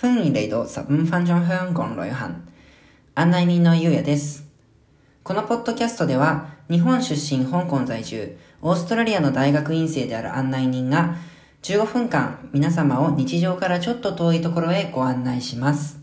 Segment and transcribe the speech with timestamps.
[0.00, 2.34] 歡迎嚟到十五分鐘香港旅行。
[3.16, 4.46] 案内人のゆうやです。
[5.22, 11.16] このポッドキャストでは、日本出身香港在住、オーストラリアの大学院生である案内人が、
[11.60, 15.99] 15分間皆様を日常からちょっと遠いところへご案内します。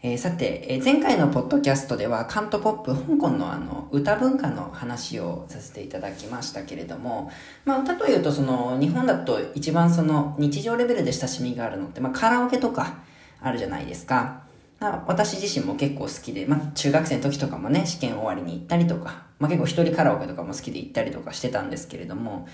[0.00, 7.32] えーさて、えー前回のポッドキャストでは、カントポップ、香港のあの、歌文化の話をさせていただきましたけれども、
[7.64, 12.98] まあ、歌というと、その、日本だと一番その、日常レベルで親しみがあるのって、まあ、カラオケとか
[13.40, 14.42] あるじゃないですか。
[14.78, 22.46] まあ私自身も結構好きで、まあ、中学生の時とかもね、試験終わりに行ったりとか、まあ、結構一人カラオケとかも好きで行ったりとかしてたんですけれども、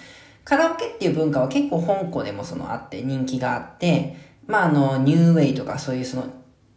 [0.44, 4.16] カラオケっていう文化は結構香港でもそのあって人気があって、
[4.46, 6.24] まああの、ニューウェイとかそういうその、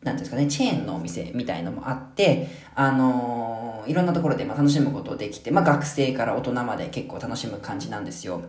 [0.08, 8.42] なんですかね、チェーンのお店みたいのもあって、あのーいろんなところでま楽しむことできて、まあ学生から大人まで結構楽しむ感じなんですよ。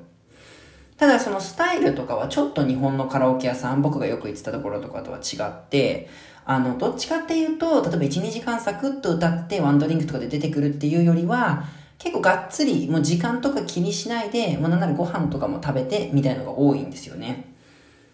[0.97, 6.09] ただそのスタイルとかはちょっと日本のカラオケ屋さん、僕がよく行ってたところとかとは違って、
[6.45, 11.65] あの、どっちかっていうと、例えば1、2時間サクッと歌ってワンドリンクとかで出てくるっていうよりは、
[11.99, 17.48] 結構がっつり、もう時間とか気にしないで、もうなんならご飯とかも食べて、みたいのが多いんですよね。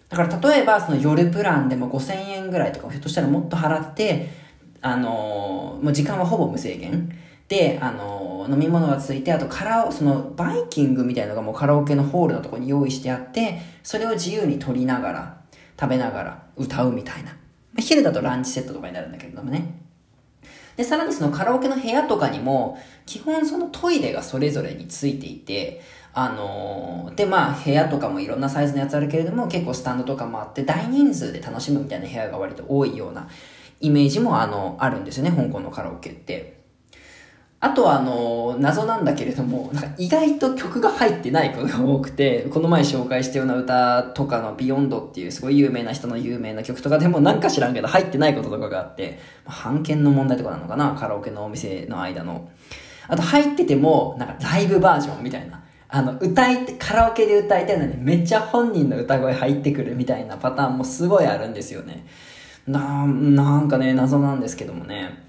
[0.09, 4.31] だから例えばその夜プランでも5000円ぐらいとかひょっとしたらもっと払って、
[4.81, 7.11] あのーもう時間はほぼ無制限。
[7.49, 15.41] で、あのー飲み物がついて、あとカラオ、そのバイキングみたいなのがもうカラオケのホールのとこに用意してあって、それを自由に取りながら、
[15.81, 17.35] 食べながら歌うみたいな。
[17.79, 19.81] 昼だとランチセットとかになるんだけれどもね。
[20.77, 25.81] で、さらにそのカラオケの部屋とかにも、基本そのトイレがそれぞれについていて、
[26.15, 33.29] あのーで、まあ部屋とかもいろんなサイズのやつあるけれども、結構スタンドとかもあって、大人数で楽しむみたいな部屋が割と多いような
[33.81, 36.65] イメージもあの、あるんですよね、香港のカラオケって。
[37.61, 52.51] あとはあの、謎なんだけれども、なんか意外と曲が入ってないことが多くて、この前紹介したような歌とかのビヨンドっていうすごい有名な人の有名な曲とかでもなんか知らんけど入ってないこととかがあって、まあ版権の問題とかなのかなカラオケのお店の間の。
[53.09, 55.64] あと入ってても、なんかライブバージョンみたいな。
[55.95, 62.05] あの、歌い、カラオケで歌いたいのにめっちゃ本人の歌声入ってくるみたいなパターンもすごいあるんですよね。
[62.67, 65.23] な、なんかね、謎なんですけどもね。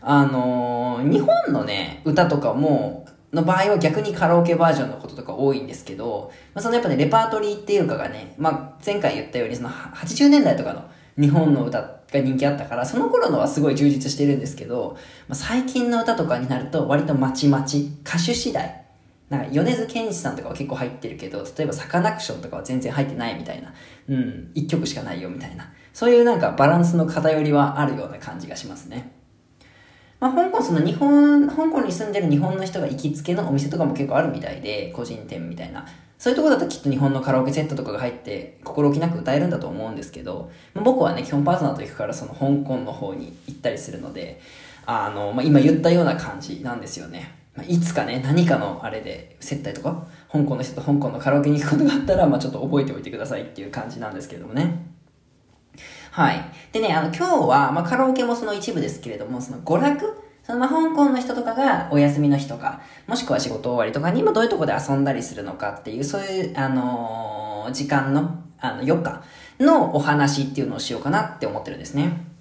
[0.00, 10.84] あのー日本のね、歌とかも、の場合は逆にカラオケバージョンのこととか多いんですけど、まあ、そのやっぱね、レパートリーっていうかがね、まあ、前回言ったように、その80年代とかの
[11.18, 14.96] 日本の歌が人気あったから、その頃のはすごい充実してるんですけど、
[15.26, 18.81] まあ、最近の歌とかになると割とまちまち、歌手次第。
[19.32, 23.72] なんか米津玄師さんとかは結構入ってるけど、例えばサカナクションとかは全然入ってないみたいな。
[24.10, 25.72] うん、一曲しかないよみたいな。
[25.94, 29.10] そういうなんかバランスの偏りはあるような感じがしますね。
[30.20, 35.86] まあ、香港、その日本、香港に住んでる日本の人が行きつけのお店とかも結構あるみたいで、個人店みたいな。
[36.18, 44.42] そういうとこだときっと日本のカラオケセットとかが入って、心置きなく歌えるんだと思うんですけど、まあ、僕はね、基本パートナーと行くからその香港の方に行ったりするので、
[44.84, 47.41] あの、まあ、今言ったような感じなんですよね。
[47.54, 54.86] まあ、いつかね、何かのあれで接待とか、香港の人と香港のカラオケに行くことがあったら、まあ、ちょっと覚えておいてくださいっていう感じなんですけれどもね。
[56.10, 56.40] はい。
[56.72, 69.22] でね、あの、今日は、まあ、カラオケもその一部ですけれども、その娯楽その、まあ、香港の人とかがお休みの日とか、もしくは仕事終わりとかに、まあ、どういうとこで遊んだりするのかっていう、そういう、あのー時間の、あの、余暇
[69.60, 72.31] のお話っていうのをしようかなって思ってるんですね。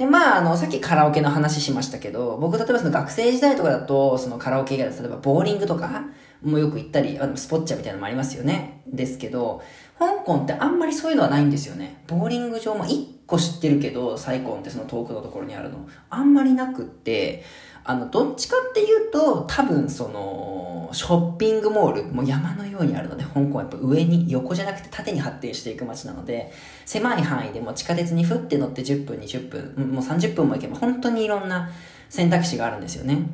[0.00, 6.04] で、まあ、あの、さっきカラオケの話しましたけど、僕、例えばその学生時代とかだと、そのカラオケ以外で、例えばボーリングとか
[6.42, 8.80] もよく行ったり、あのスポッチャみたいなのもありますよね。
[8.86, 9.60] ですけど、
[9.98, 12.02] 香港ってあんまりそういうのはないんですよね。
[12.06, 17.44] ボーリング場も1個知ってるけど、サイコンってその遠くのところにあるの、あんまりなくって、
[17.90, 26.52] あの、どっちかっていうと、多分その、ショッピングモール、もう山のようにあるので、香港はやっぱ上に、横じゃなくて縦に発展していく街なので、
[26.86, 31.68] 狭い範囲でも地下鉄にふって乗って10分、20分、もう30分も行けば本当にいろんな
[32.08, 33.26] 選択肢があるんですよね。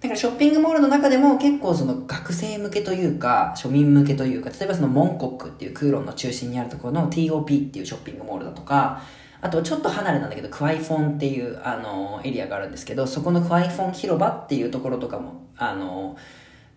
[0.00, 9.02] だからショッピングモールの中でも結構その学生向けというか、庶民向けというか、例えばそのモンコックっていう空論の中心にあるところの TOP っていうショッピングモールだとか、
[9.42, 16.16] あとちょっと離れなんだけど、クワイフォンっていうあのエリアがあるんですけど、そこのクワイフォン広場っていうところとかも、あの、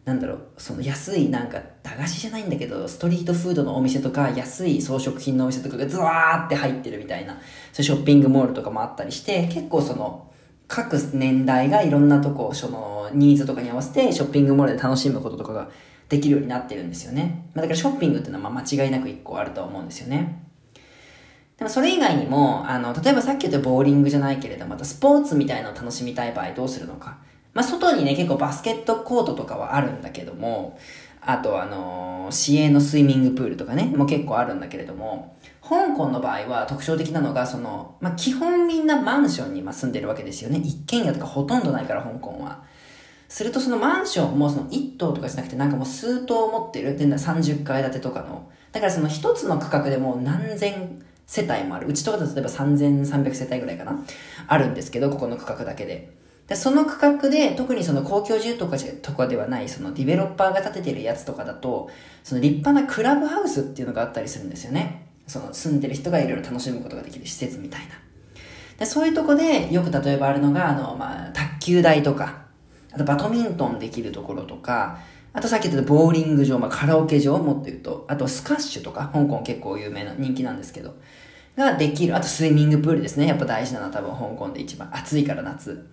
[0.03, 7.41] なんだろう、その安いなんか駄菓子じゃないんだけど、ストリートフードのお店とか、安い装飾品のお店とかがズワーって入ってるみたいな、そうい
[7.81, 10.31] うショッピングモールとかもあったりして、結構その、
[10.67, 15.69] 各年代がいろんなとこ、その、ニーズとかに合わせてショッピングモールで楽しむこととかが
[16.09, 17.50] できるようになってるんですよね。
[17.53, 20.44] まあ、だからショッピングっていうのはま間違いなく一個あると思うんですよね。
[21.57, 27.17] でもそれ以外にも、あの、例えばさっき言ったボーリングじゃないけれど、またスポーツみたいなのを楽しみたい場合どうするのか。
[27.53, 30.77] まあ、外にね、結構バスケットコートとかはあるんだけども、
[31.21, 40.59] あとあのー、市営のスイミングプールとかね、もう結構あるんだけれども、香港の場合は特徴的なのが、その、まあ、基本みんなマンションに住んでるわけですよね。
[40.59, 42.63] 一軒家とかほとんどないから、香港は。
[43.29, 46.97] するとそのマンションもその1棟とかじゃなくてなんかもう数棟持ってる。
[46.97, 48.49] で、30階建てとかの。
[48.71, 51.88] だからその一つの区画でもう何千世帯もある。
[51.88, 54.00] うちとかだと例えば3300世帯ぐらいかな。
[54.48, 56.12] あるんですけど、ここの区画だけで。
[56.48, 61.89] でその区画で、特にその公共住とかとかではない、そのディベロッパーが建ててるやつとかだと、
[62.24, 65.07] その立派なクラブハウスっていうのがあったりするんですよね。
[65.27, 67.95] その住んでる人がいろいろ楽しむことができる施設みたいな。
[68.77, 72.45] でそういうとこで、よく例えばあるのが、あの、まあ、卓球台とか、
[72.92, 75.00] あとバドミントンできるところとか、
[75.35, 80.95] あとさっき言ったボーリング場、まあ、カラオケ場もっと言うと、あとスカッシュとか、香港結構有名な人気なんですけど、
[81.57, 82.15] ができる。
[82.15, 83.27] あとスイミングプールですね。
[83.27, 85.87] やっぱ大事なのは多分香港で一番暑いから夏。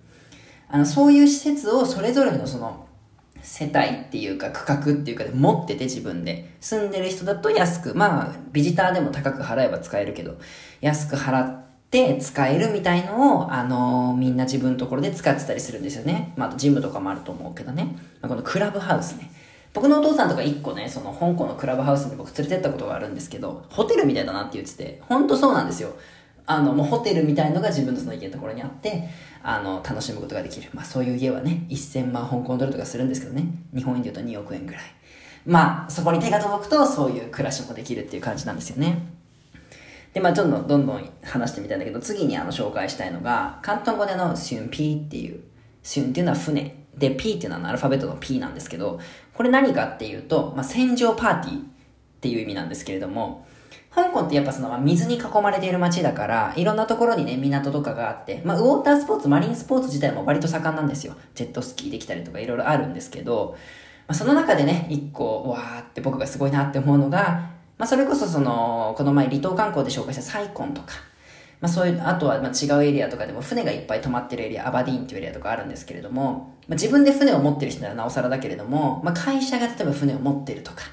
[0.68, 2.86] あの、そういう施設をそれぞれのその、
[3.42, 10.38] 世帯っていうか区画っていうかで持ってて自分で住んでる人だと安くまあビジターでも高く払えば使えるけど
[10.80, 19.30] 安く払って使えるみたいのをあのー、みんな自分のところで使ってたりするんですよねまあとジムとかもあると思うけどね、まあ、このクラブハウスね
[19.74, 25.94] 僕のお父さんとか一個ね、その香港のクラブハウスに僕連れてったことがあるんですけど、ホテルみたいだなって言ってて、ほんとそうなんですよ。
[26.44, 29.08] あの、もうホテルみたいのが自分のその家のところにあって、
[29.42, 30.68] あの、楽しむことができる。
[30.74, 34.82] まあそういう家はね、1000万香港ドルとかするんですけどね、日本円で言うと2億円ぐらい。
[35.46, 38.98] まあ、そこに手が届くと、そういう暮らしもできるっていう感じなんですよね。
[40.12, 45.40] で、まあ、どんどんどんどん話してみたいんだけど、次にあの、紹介したいのが、広東語でのシュンピーっていう、
[45.82, 46.76] シュンっていうのは船。
[46.96, 49.00] で、P っていうのはアルファベットの P なんですけど、
[49.32, 51.62] これ何かっていうと、まあ、戦場パーティーっ
[52.20, 53.46] ていう意味なんですけれども、
[53.94, 61.14] 香港ってやっぱその、水に囲まれている街だから、いろんなところにね、港とかがあって、まあ、ウォータースポーツ、マリンスポーツ自体も割と盛んなんですよ。
[61.34, 63.56] ジェットスキーできたりとかいろいろあるんですけど、
[64.08, 67.51] まあ、その中でね、一個、わーって僕がすごいなって思うのが、
[67.82, 70.93] まあ、それこそその、この前離島観光で紹介したサイコンとか、
[71.61, 80.84] まあそういう、あとはま違うエリアとかでも船がいっぱい止まってるエリア、アバディーンっていうエリアとかあるんですけれども、まあ、自分で船を持ってる人ならなおさらだけれども、まあ会社が例えば船を持ってるとか、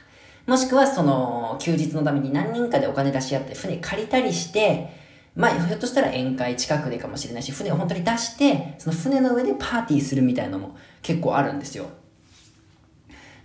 [0.47, 4.89] もしくはその休日のために何人かでお金出し合って船借りたりして、
[5.35, 11.85] まあひょっとしたら宴会近くでかもしれないし、船を本当に出して、その船の上でパーティーするみたいなのも結構あるんですよ。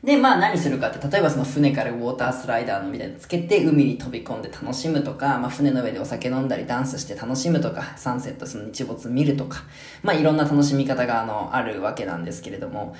[0.05, 9.63] で、まあ何するかって、例えばその船からウォータースライダーのみたいにつけて海に飛び込んで楽しむとか、まあ船の上でお酒飲んだりダンスして楽しむとか、サンセットその日没見るとか、
[10.03, 12.95] まあいろんな楽しみ方があの、あるわけなんですけれども、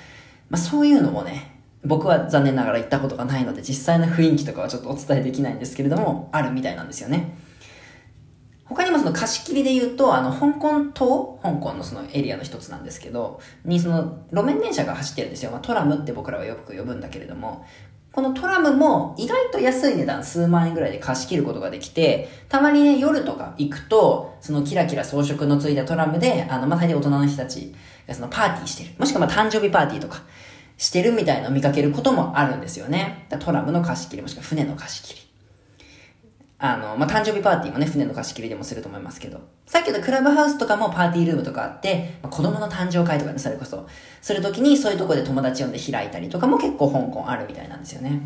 [0.49, 7.37] まあそういうのもね、僕は残念ながら行ったことがないので実際の雰囲気とかはちょっとお伝えできないんですけれども、あるみたいなんですよね。
[8.67, 15.51] 他にもその貸し切りで言うと、あの、香港島香港のそのエリアの一つなんですけど、にその路面電車が走ってるんですよ。
[15.51, 17.65] まあ、トラムって僕らはよく呼ぶんだけれども、
[18.11, 27.75] このトラムも意外と安い値段、数万円ぐらいで貸し切ることができて、たまにね、夜とか行くと、そのキラキラ装飾のついたトラムで、あの、まあ、大体大人の人たち
[28.07, 28.91] がそのパーティーしてる。
[28.97, 30.23] もしくはまあ誕生日パーティーとか
[30.77, 33.27] してるみたいなのを見かけることもあるんですよね。
[33.39, 35.24] トラムの貸し切り、もしくは船の貸し切り。
[36.73, 43.87] あの、まあ、誕生日パーティーもね、船の貸し切りでもすると思いますけど、さっきのクラブハウスとかもパーティールームとかあって、まあ、子供の誕生会とかね、それこそ、
[44.21, 48.21] するときにそういうとこで友達呼んで開いたりとかも結構香港あるみたいなんですよね。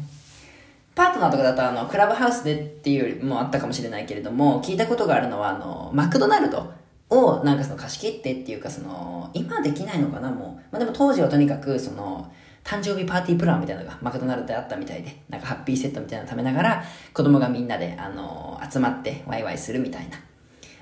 [0.96, 6.74] パートナーとかだとあの、クラブハウスでっていうよりもあったかもしれないけれども、聞いたことがあるのはあの、マクドナルド
[7.10, 10.64] をなんかその貸し切ってっていうかその、今できないのかなもう。
[10.72, 12.32] まあ、でも当時はとにかくその、
[12.64, 20.18] 誕生日パーティープランみたいなのがマクドナルドであったみたいで、なんかハッピーセットみたいなの食べながら、子供がみんなで、あのー、集まってワイワイするみたいな。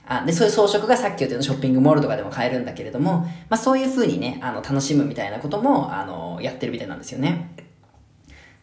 [0.09, 3.19] あで、そういう装飾がさっき言ったようなショッピングモールとかでも買えるんだけれども、
[3.49, 7.51] まあそういう風にね、あの、楽しむみたいなことも、あのー、やってるみたいなんですよね。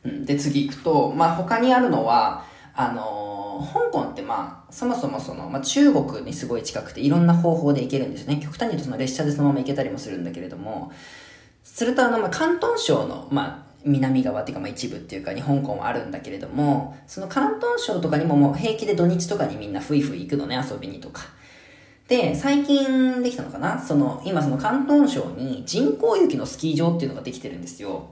[0.04, 2.44] うん、で、次行くと、まあ他にあるのは、
[2.74, 8.40] あのー、香港ってまあ、そもそもその、まあ中国にすごい近くていろんな方法で行けるんですね。
[8.42, 10.92] 極端に言うとその列車でそのまま行けたりもするんだけれども、
[11.74, 21.22] するとあの、まあ、広東省の、まあ、南側っていうか、まあ、一部っていうかに香港はあるんだけれども、その広東省とかにももう平気で土日とかにみんなふいふい行くのね、遊びにとか。
[22.06, 23.82] で、最近できたのかな？
[23.82, 28.10] その、今その広東省に人工雪のスキー場っていうのができてるんですよ。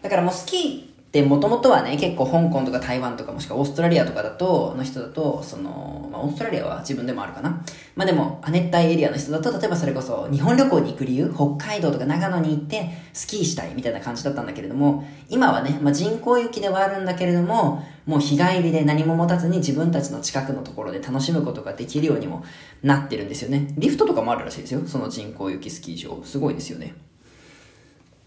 [0.00, 7.64] だからもうスキーで、もともとはね、結構香港とか台湾とかもしくはオーストラリアとかだと、の人だと、その、まあ、オーストラリアは自分でもあるかな。
[7.94, 22.44] まあでも、亜熱帯エリアの人だと、例えばそれこそ、日本旅行に行く理由、北海道とか長野に行って、スキーしたいみたいな感じだったんだけれども、今はね、まあ人工雪ではあるんだけれども、もう日帰りで何も持たずに自分たちの近くのところで楽しむことができるようにも
[22.82, 23.72] なってるんですよね。
[23.78, 24.82] リフトとかもあるらしいですよ。
[24.86, 26.22] その人工雪スキー場。
[26.24, 26.94] すごいですよね。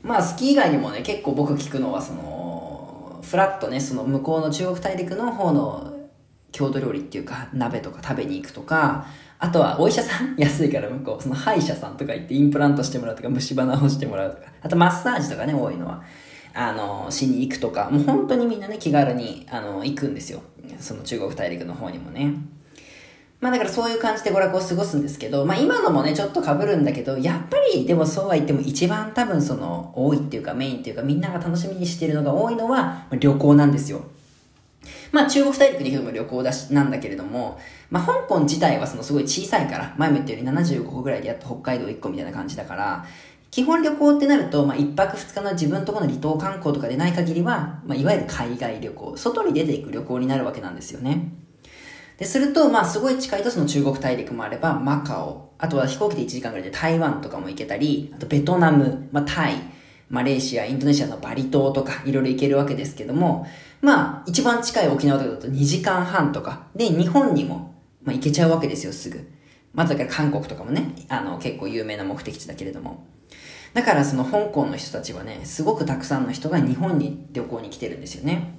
[0.02, 2.59] まあ、スキー以外にもね、結構僕聞くのは、その、
[3.30, 5.94] の、フラッとね、その向こうの中国大陸の方の
[6.52, 9.06] 郷土料理っていうか、鍋とか食べに行くとか、
[9.38, 16.04] あとはお医者さん安いから向こう、その歯医者さんとか行ってインプラントしてもらうとか、虫歯治してもらうとか、あとマッサージとかね、多いのは。
[16.54, 20.42] あの、しに行くとか、もう本当にみんなね、気軽に、あの、行くんですよ。
[20.80, 22.34] その中国大陸の方にもね。
[23.42, 34.02] まあだからそういう感じで娯楽を過ごすんですけど、まあ今のもね、ちょっと被るんだけど、やっぱりでもそうは言っても一番多分その多いっていうかメインっていうかみんなが楽しみにしているのが多いのは旅行なんですよ。
[35.12, 43.06] まあ中国大陸に行くのも旅行だし、なんだけれども、まあ香港自体はそのすごい小さいから、前も言ったように75個ぐらいでやっと北海道1個みたいな感じだから、
[43.52, 51.34] 基本旅行ってなると、まあ、一泊二日の自分とこの離島観光とかでない限りは、まあ、いわゆる海外旅行、外に出ていく旅行になるわけなんですよね。
[52.20, 59.56] で、すると、まあ、すごい近いとその中国大陸もあれば、マカオ、あとは飛行機で1時間ぐらいで台湾とかも行けたり、あとベトナム、まあ、タイ、
[60.10, 63.48] マレーシア、インドネシアのバリ島とか、いろいろ行けるわけですけども、
[63.82, 67.74] まあ、一番近い沖縄とかだと2時間半とか、で、日本にも、
[68.04, 69.26] まあ、行けちゃうわけですよ、すぐ。
[69.74, 73.06] まずだから韓国とかもね、あの、結構有名な目的地だけれども。
[73.74, 78.59] だからその香港の人たちはね、すごくたくさんの人が日本に旅行に来てるんですよね。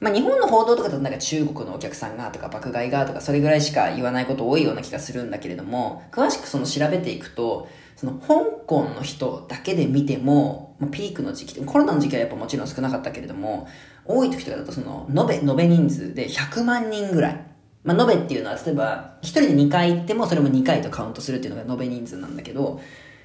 [0.00, 13.68] まあ日本の報道とかだとなんか中国のお客さんがとか爆買いがとかそれぐらいしか言わないこと多いような気がするんだけれども、詳しくその調べていくと、その香港の人だけで見ても、まあ、ピークの時期、コロナの時期はやっぱもちろん少なかったけれども、
[14.06, 17.46] 多い時とかだとその、延べ、延べ人数で100万人ぐらい。
[17.84, 22.80] まあ、延べっていうのは、例えば、1人で2回行ってもそれも2回とカウントするっていうのが延べ人数なんだけど、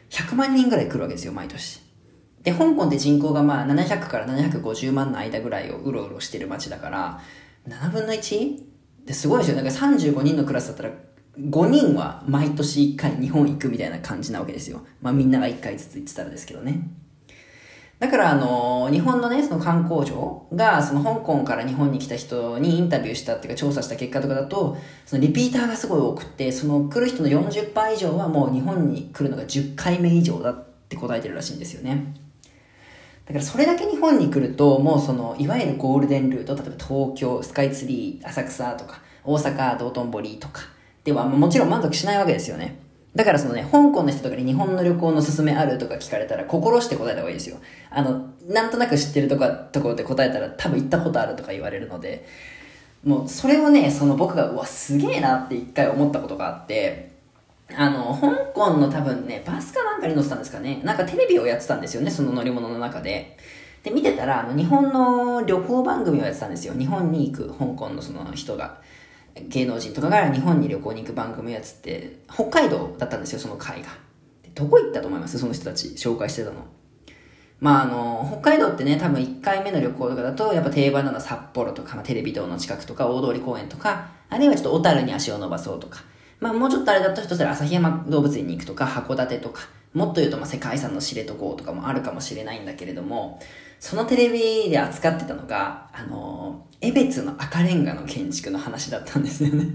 [0.10, 1.85] 100万人ぐらい来るわけですよ、毎年。
[2.46, 7.20] で、香港って人口がまあ700から750万の間ぐらいをうろうろしてる街だから、
[7.68, 8.62] 7分の 1?
[9.06, 9.56] ですごいですよ。
[9.58, 10.92] なんか35人のクラスだったら、
[11.40, 14.86] 5人は毎年1回日本行くみたいな感じなわけですよ。
[15.02, 16.88] まあみんなが1回ずつ行ってたらですけどね。
[17.98, 32.25] だからあの、日本のね、その観光庁が、その香港から日本に来た人にインタビューしたっていうか調査した結果とかだと、そのリピーターがすごい多くて、その来る人の40%以上はもう日本に来るのが10回目以上だって答えてるらしいんですよね。
[33.26, 40.62] だからそれだけ日本に来ると、もうその、いわゆるゴールデンルート、例えば東京、スカイツリー、浅草とか、大阪、道頓堀とか、
[41.04, 42.80] ではもちろん満足しないわけですよね。
[43.16, 47.58] だからそのね、香港の人とかに日本の旅行のすすめあるとか聞かれたら、心して答えた方がいいですよ。
[47.90, 52.28] あの、なんとなく知ってるとか、ところで答えたら多分行ったことあるとか言われるので、
[53.04, 57.15] もうそれをね、その僕が、うわ、すげえなって一回思ったことがあって、
[57.74, 60.82] あの、香港の多分ね、バスかなんかに乗ってたんですかね。
[60.84, 63.38] なんかテレビをやってたんですよね、その乗り物の中で。
[63.84, 66.74] で、見てたら、あの、日本の旅行番組をやってたんですよ。
[66.74, 68.82] 日本に行く香港のその人が。
[69.50, 73.90] 芸能人とかが日本に旅行に行く番組やつって、北海道だったんですよ、その会が。
[74.54, 75.38] どこ行ったと思います？
[75.38, 76.56] その人たち、紹介してたの。
[77.60, 86.04] まああの、北海道ってね、多分1回目の旅行とかだと、やっぱ定番なのは札幌とか、まあ、テレビ塔の近くとか、大通公園とか、あるいはちょっと小樽に足を伸ばそうとか、
[86.40, 89.64] まあもうちょっとあれだとしたら旭山動物園に行くとか、函館とか、
[89.94, 93.40] もっと言うとまあ世界遺産の知床とかもあるかもしれないんだけれども、
[93.80, 99.68] そのテレビで扱ってたのが、あの、江別の赤レンガの建築の話だったんですよね。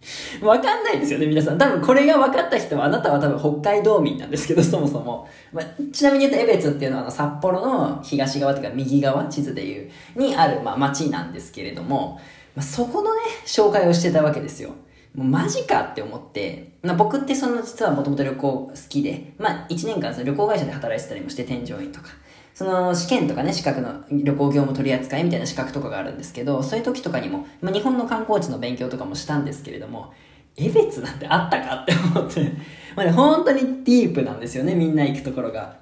[0.40, 1.58] わかんないですよね、皆さん。
[1.58, 5.28] 多分これが分かった人は、あなたは多分北海道民なんですけど、そもそも。
[5.52, 12.20] まあ、ちなみに言うと、江別っていうのはあの札幌の東側というか右側、地図でいう、にある、まあ、町なんですけれども、
[12.54, 14.70] まあ、そこのね、紹介をしてたわけですよ。
[15.14, 22.08] もうマジかって思って、まあ、僕ってその実はもともと旅行好きで、まあ1年間その旅行会社で働いてたりもして添乗員とか、
[22.54, 30.12] その試験とかね、資格の旅行業務取り扱いみたいな資格とかがあるんですけど、そういう時とかにも、まあ、日本の観光地の勉強とかもしたんですけれども、
[30.56, 32.52] 江別なんてあったかって思って、
[32.96, 35.76] まあね、本当にディープなんですよね、みんな行くところが。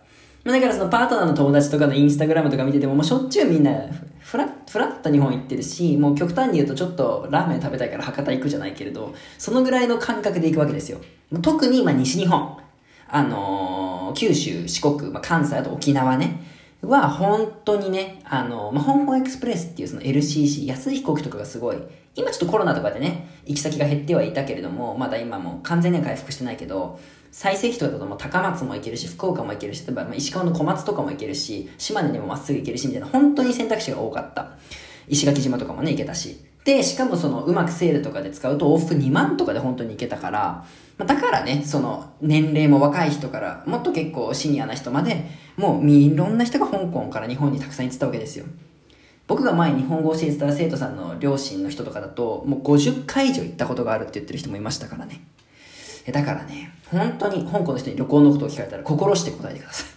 [0.46, 3.72] ま、だからそのパートナーの友達とかのインスタグラムとか見てても、もうしょっちゅうみんな
[4.20, 11.00] フラッ、フラッと日本行ってるし、もう極端に言うとちょっとラーメン食べたいから博多行くじゃないけれど、そのぐらいの感覚で行くわけですよ。
[11.42, 12.58] 特にま西日本、
[13.08, 16.40] あのー、九州、四国、まあ、関西、あと沖縄ね。
[16.82, 21.78] は本当にね、あの、まあ、香港エクスプレスっていうその LCC、安い飛行機とかがすごい、
[22.14, 27.00] 今ちょっとコロナとかでね、行き先が減ってはいたけれども、まだ今も完全には回復してないけど、
[27.38, 34.52] 最盛期とかだともう高松も行けるし、福岡も行けるし、例えば石川の小松とかも行けるし、島根にもまっすぐ行けるし、みたいな、本当に選択肢が多かった。
[35.06, 36.40] 石垣島とかもね、行けたし。
[36.64, 40.64] で、しかもその、うまくセールとかで使うと往復2万とかで本当に行けたから、
[40.96, 45.26] ま、だからね、その、年齢も若い人から、もっと結構シニアな人まで、
[45.58, 48.46] もういろんな人が香港から日本にたくさん行ってたわけですよ。
[49.26, 55.20] 僕が前日本語を教えてた生徒さんの両親の人とかだと、もう50回以上行ったことがあるって言ってる人もいましたからね。
[56.12, 59.96] だからね、本当に香港の人に旅行のことを聞かれたら心して答えてください。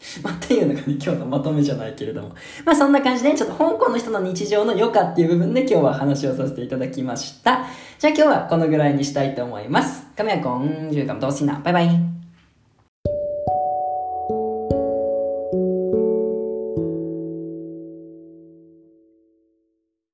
[0.24, 2.30] まあ、っていうのがね、今日のまとめじゃないけれども。
[2.64, 7.66] まあ、そんな感じで、ちょっと香港の人の日常の余暇っていう部分で今日は話をさせていただきました。
[7.98, 10.06] じゃあ今日はこのぐらいにしたいと思います。
[10.16, 12.09] カメラコン、ジューカム、ドーシナ、バイバイ。